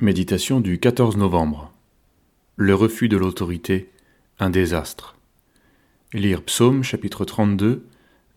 [0.00, 1.72] Méditation du 14 novembre.
[2.54, 3.90] Le refus de l'autorité,
[4.38, 5.16] un désastre.
[6.12, 7.84] Lire Psaume chapitre 32,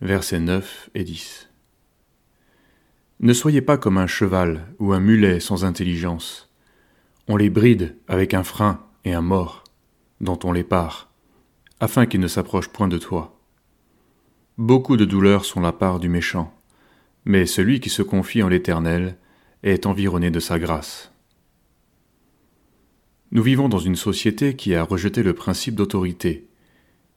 [0.01, 1.49] versets 9 et 10.
[3.19, 6.49] Ne soyez pas comme un cheval ou un mulet sans intelligence.
[7.27, 9.63] On les bride avec un frein et un mort,
[10.19, 11.11] dont on les part,
[11.79, 13.39] afin qu'ils ne s'approchent point de toi.
[14.57, 16.59] Beaucoup de douleurs sont la part du méchant,
[17.23, 19.15] mais celui qui se confie en l'Éternel
[19.61, 21.10] est environné de sa grâce.
[23.33, 26.47] Nous vivons dans une société qui a rejeté le principe d'autorité,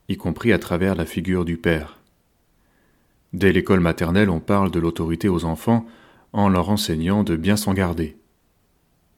[0.07, 1.99] y compris à travers la figure du père.
[3.33, 5.85] Dès l'école maternelle, on parle de l'autorité aux enfants
[6.31, 8.15] en leur enseignant de bien s'en garder.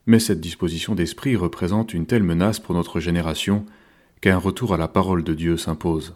[0.08, 3.64] Mais cette disposition d'esprit représente une telle menace pour notre génération
[4.20, 6.16] qu'un retour à la parole de Dieu s'impose.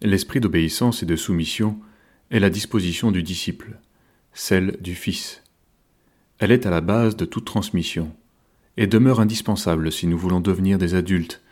[0.00, 1.78] L'esprit d'obéissance et de soumission
[2.32, 3.78] est la disposition du disciple,
[4.32, 5.44] celle du Fils.
[6.38, 8.14] Elle est à la base de toute transmission,
[8.76, 11.42] et demeure indispensable si nous voulons devenir des adultes,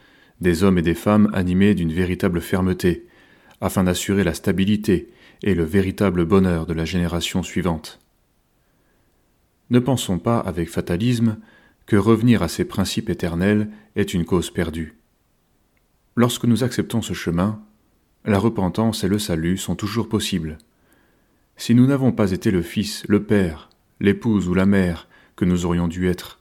[0.40, 3.06] des hommes et des femmes animés d'une véritable fermeté,
[3.60, 5.10] afin d'assurer la stabilité
[5.42, 7.98] et le véritable bonheur de la génération suivante.
[9.70, 11.38] Ne pensons pas avec fatalisme
[11.86, 14.96] que revenir à ces principes éternels est une cause perdue.
[16.14, 17.60] Lorsque nous acceptons ce chemin,
[18.24, 20.58] la repentance et le salut sont toujours possibles.
[21.56, 25.66] Si nous n'avons pas été le Fils, le Père, l'épouse ou la mère que nous
[25.66, 26.40] aurions dû être.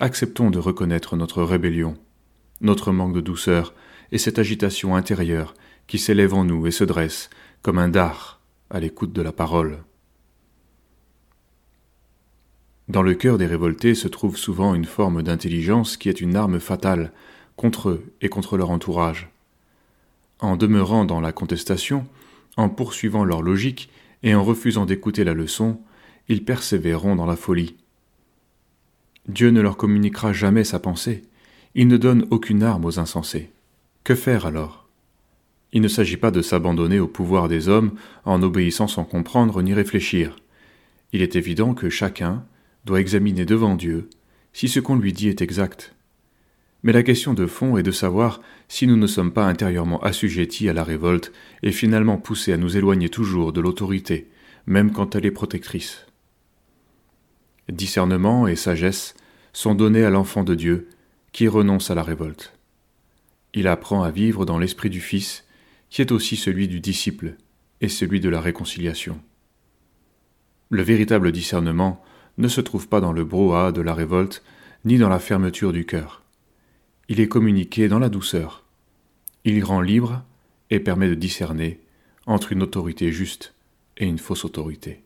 [0.00, 1.94] Acceptons de reconnaître notre rébellion,
[2.60, 3.74] notre manque de douceur
[4.10, 5.54] et cette agitation intérieure
[5.86, 7.30] qui s'élève en nous et se dresse
[7.62, 9.78] comme un dard à l'écoute de la parole.
[12.88, 16.60] Dans le cœur des révoltés se trouve souvent une forme d'intelligence qui est une arme
[16.60, 17.12] fatale
[17.56, 19.30] contre eux et contre leur entourage.
[20.40, 22.06] En demeurant dans la contestation,
[22.56, 23.88] en poursuivant leur logique
[24.22, 25.80] et en refusant d'écouter la leçon,
[26.32, 27.76] ils persévéreront dans la folie.
[29.28, 31.22] Dieu ne leur communiquera jamais sa pensée,
[31.74, 33.50] il ne donne aucune arme aux insensés.
[34.02, 34.88] Que faire alors?
[35.72, 37.92] Il ne s'agit pas de s'abandonner au pouvoir des hommes
[38.24, 40.36] en obéissant sans comprendre ni réfléchir.
[41.12, 42.44] Il est évident que chacun
[42.84, 44.08] doit examiner devant Dieu
[44.54, 45.94] si ce qu'on lui dit est exact.
[46.82, 50.68] Mais la question de fond est de savoir si nous ne sommes pas intérieurement assujettis
[50.68, 54.28] à la révolte et finalement poussés à nous éloigner toujours de l'autorité,
[54.66, 56.06] même quand elle est protectrice.
[57.68, 59.14] Discernement et sagesse
[59.52, 60.88] sont donnés à l'enfant de Dieu
[61.32, 62.52] qui renonce à la révolte.
[63.54, 65.44] Il apprend à vivre dans l'esprit du Fils,
[65.90, 67.36] qui est aussi celui du disciple
[67.80, 69.20] et celui de la réconciliation.
[70.70, 72.02] Le véritable discernement
[72.38, 74.42] ne se trouve pas dans le brouhaha de la révolte,
[74.84, 76.22] ni dans la fermeture du cœur.
[77.08, 78.64] Il est communiqué dans la douceur.
[79.44, 80.22] Il rend libre
[80.70, 81.78] et permet de discerner
[82.26, 83.54] entre une autorité juste
[83.98, 85.02] et une fausse autorité.